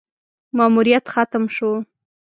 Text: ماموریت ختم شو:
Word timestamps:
ماموریت 0.57 1.05
ختم 1.13 1.43
شو: 1.55 1.69